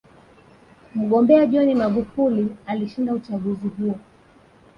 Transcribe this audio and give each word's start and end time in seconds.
mgombea 0.95 1.45
john 1.45 1.73
magufuli 1.75 2.55
alishinda 2.65 3.13
uchaguzi 3.13 3.67
huo 3.67 3.95